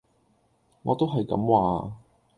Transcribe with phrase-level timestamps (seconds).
[0.81, 1.95] 我都係咁話